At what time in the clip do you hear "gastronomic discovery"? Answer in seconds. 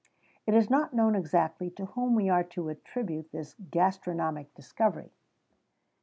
3.69-5.11